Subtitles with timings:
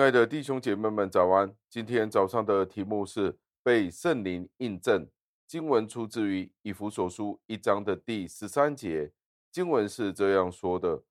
[0.00, 1.54] 亲爱的弟兄姐妹们，早安！
[1.68, 5.06] 今天早上的题目是被圣灵印证。
[5.46, 9.12] 经文出自于以弗所书一章的第十三节，
[9.52, 11.02] 经文是这样说的：“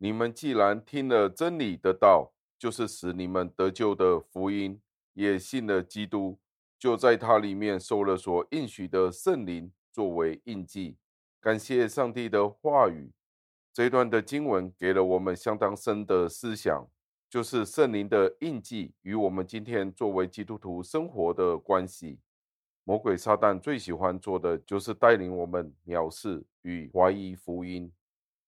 [0.00, 4.80] 你们既然听了真理的道，就是使你们得救的福音，
[5.12, 6.38] 也信了基督，
[6.78, 10.96] 就在他里面受了所应许的圣灵作为印记。”
[11.42, 13.12] 感谢上帝的话语。
[13.70, 16.88] 这段的经文给了我们相当深的思想。
[17.34, 22.20] 就是圣灵的印记与我们今天作为基督徒生活的关系。
[22.84, 27.90] 魔鬼撒旦最喜欢做的就是带领我们藐视与怀疑福音。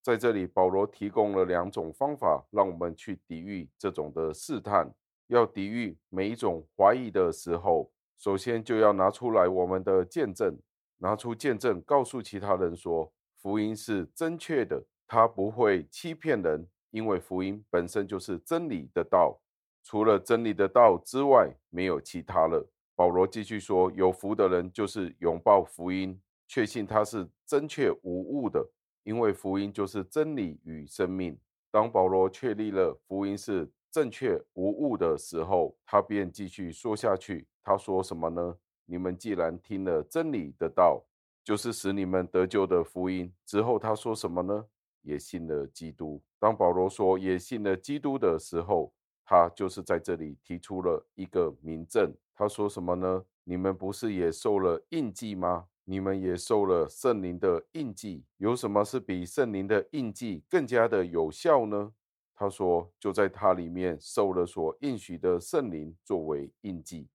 [0.00, 4.90] 在这里，保罗提供了两种方法，让我们去抵御这种的试探。
[5.26, 10.58] 要抵御每一种怀疑的时候，首先就要拿出来我们的见证，
[10.96, 16.66] 拿出见证，告诉其他人说福音是正确的，他不会欺骗人。
[16.90, 19.40] 因为福音本身就是真理的道，
[19.82, 22.68] 除了真理的道之外，没有其他了。
[22.94, 28.68] 保罗继续说：“有福的人就是拥抱福音，确信它是真确无误的，
[29.04, 31.38] 因为福音就是真理与生命。”
[31.72, 37.46] 当保罗确立了福音是正确无误的时候，他便继续说下去。
[37.62, 38.56] 他说什么呢？
[38.84, 41.02] 你们既然听了真理的道，
[41.44, 43.32] 就是使你们得救的福音。
[43.46, 44.66] 之后他说什么呢？
[45.02, 46.20] 也信了基督。
[46.38, 48.92] 当保罗说也信了基督的时候，
[49.24, 52.14] 他就是在这里提出了一个明证。
[52.34, 53.24] 他说什么呢？
[53.44, 55.66] 你们不是也受了印记吗？
[55.84, 58.24] 你们也受了圣灵的印记。
[58.36, 61.92] 有什么是比圣灵的印记更加的有效呢？
[62.34, 67.08] 他说就在他里面受了所应许的圣灵作为印记。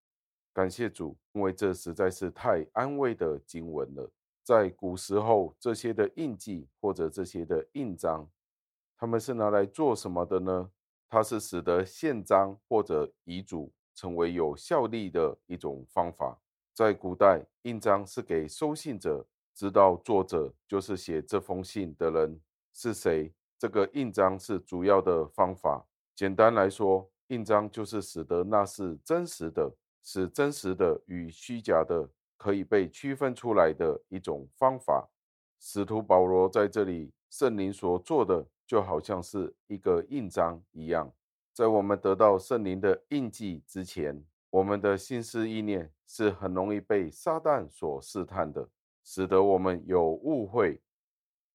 [0.53, 4.11] 感谢主，因为这实在是太安慰的经文了。
[4.45, 8.29] 在古时候，这些的印记或者这些的印章，
[8.95, 10.69] 他们是拿来做什么的呢？
[11.09, 16.39] 它是使得宪章或者遗嘱成为有效力的一种方法。
[16.75, 22.39] 在古代，印章是给收信者知道作者就是写这封信的人
[22.71, 23.33] 是谁。
[23.57, 25.87] 这个印章是主要的方法。
[26.13, 29.73] 简单来说，印章就是使得那是真实的，
[30.03, 32.07] 使真实的与虚假的。
[32.45, 35.09] 可以被区分出来的一种方法。
[35.59, 41.11] 使徒保罗在这里，圣灵所做的就好像是一个印章一样。
[41.51, 48.69] 在我们得到圣灵的印记之前，我们的心思意念是很容易被撒旦所试探的，
[49.03, 50.79] 使得我们有误会。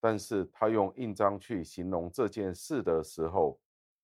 [0.01, 3.61] 但是他用印章去形容这件事的时候，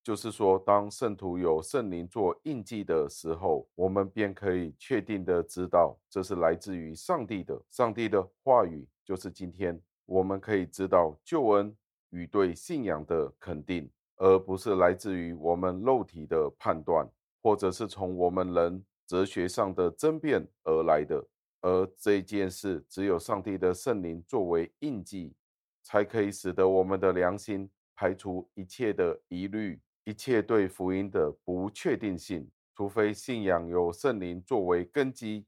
[0.07, 7.61] 就是说，当圣徒有圣灵做印记的时候，我们便可以确定的知道，这是来自于上帝的。
[7.69, 11.75] 上帝的话语就是今天我们可以知道救恩
[12.11, 17.05] 与对信仰的肯定，而不是来自于我们肉体的判断，
[17.43, 21.21] 或者是从我们人哲学上的争辩而来的。
[21.59, 25.35] 而这件事，只有上帝的圣灵作为印记，
[25.83, 29.77] 才可以使得我们的良心排除一切的疑虑。
[30.07, 35.45] 一切对福音的不确定性，除非信仰有圣灵作为根基，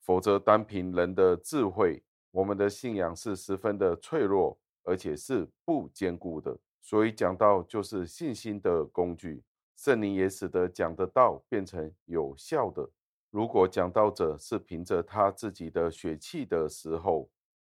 [0.00, 6.58] 否则单凭人的智慧，我们的信仰是十分的脆弱，而且是不坚固的。
[6.80, 9.42] 所以讲道就是信心的工具，
[9.76, 12.88] 圣灵也使得讲的道变成有效的。
[13.28, 17.28] 如果讲道者是凭着他自己的血气的时候，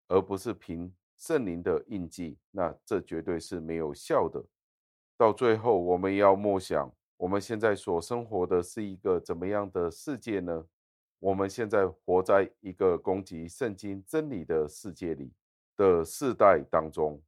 [0.07, 4.45] 而不是凭圣灵的印记，那这绝对是没有效的。
[5.17, 10.67] 到最后，我们要默想，我们现在所生活的是一个怎么样的世界呢？
[11.19, 15.33] 我们现在活在一个攻击圣经真理的世界里
[15.75, 17.19] 的世代当中，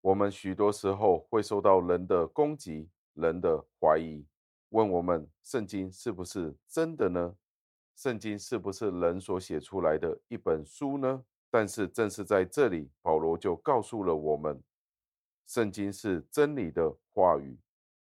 [0.00, 4.26] 我们许多时候会受到人的攻击、人的怀疑，
[4.70, 7.36] 问我们圣经是不是真的呢？
[7.94, 11.22] 圣经是不是人所写出来的一本书呢？
[11.48, 14.60] 但是正是在这里，保罗就告诉了我们。
[15.50, 17.58] 圣经是真理的话语，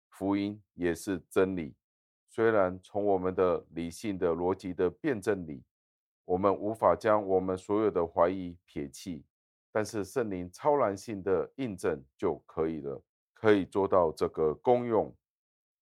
[0.08, 1.74] 福音也是真理。
[2.30, 5.62] 虽然从我们的理性的逻辑的辩证里，
[6.24, 9.26] 我们无法将我们所有的怀疑撇弃，
[9.70, 13.04] 但是圣灵超然性的印证就可以了，
[13.34, 15.14] 可以做到这个功用。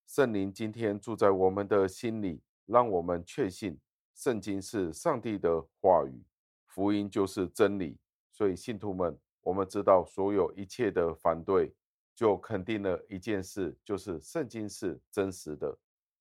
[0.05, 3.79] 圣灵今天住在我们的心里，让我们确信
[4.17, 6.25] 圣经是上帝的话语，
[6.67, 8.01] 福音就是真理。
[8.33, 9.17] 所以信徒们。
[9.43, 11.75] 我们知道，所有一切的反对，
[12.15, 15.77] 就肯定了一件事，就是圣经是真实的。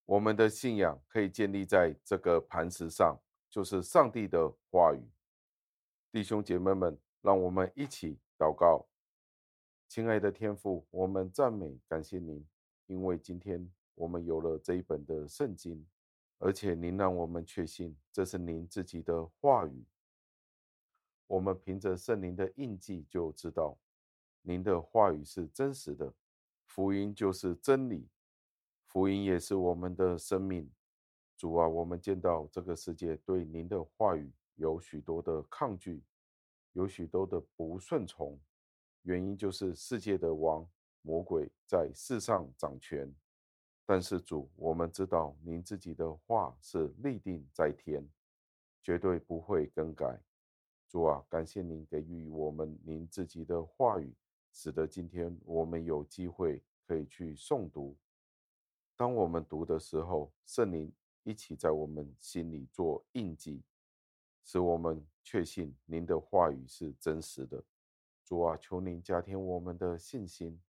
[0.05, 3.17] 我们的信仰可以建立在这个磐石上，
[3.49, 5.01] 就是上帝的话语。
[6.11, 8.85] 弟兄姐妹们，让我们一起祷告。
[9.87, 12.45] 亲爱的天父，我们赞美感谢您，
[12.87, 15.85] 因为今天我们有了这一本的圣经，
[16.39, 19.85] 而且您让我们确信这是您自己的话语。
[21.31, 23.77] 我们凭着圣灵的印记就知道，
[24.41, 26.13] 您的话语是真实的，
[26.65, 28.05] 福音就是真理，
[28.85, 30.69] 福音也是我们的生命。
[31.37, 36.03] 主啊，我们见到这个世界对您的话语有许多的抗拒，
[36.73, 38.37] 有许多的不顺从，
[39.03, 40.67] 原因就是世界的王
[41.01, 43.09] 魔鬼在世上掌权。
[43.85, 48.05] 但是主，我们知道您自己的话是立定在天，
[48.83, 50.21] 绝对不会更改。
[50.91, 54.13] 主啊，感谢您给予我们您自己的话语，
[54.51, 57.95] 使得今天我们有机会可以去诵读。
[58.97, 60.91] 当我们读的时候，圣灵。
[61.23, 63.61] 一起在我们心里做印记，
[64.43, 67.63] 使我们确信您的话语是真实的。
[68.25, 70.59] 主啊，求您加添我们的信心。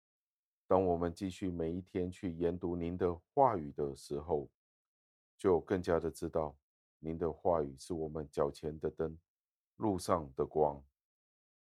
[0.67, 4.47] 当我们继续每一天去研读您的话语的时候，
[5.39, 6.55] 就更加的知道
[6.99, 9.19] 您的话语是我们脚前的灯，
[9.77, 10.83] 路上的光。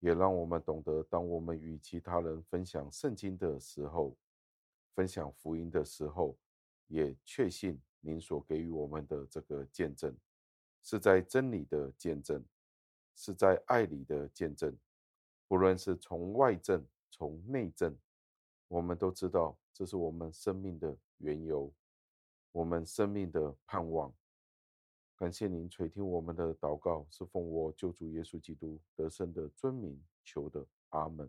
[0.01, 4.17] 也让我们懂得，当我们与其他人分享圣经的时候，
[4.95, 6.39] 分享福音的时候，
[6.87, 7.81] 也确信。
[8.01, 10.17] 您所给予我们的这个见证，
[10.85, 12.45] 是在真理的见证，
[13.17, 14.73] 是在爱里的见证。
[15.49, 17.99] 不论是从外证、从内证，
[18.69, 21.75] 我们都知道这是我们生命的缘由，
[22.53, 24.15] 我们生命的盼望。
[25.19, 31.29] 感谢您垂听我们的祷告，是奉我救主耶稣基督得胜的尊名求的，阿门。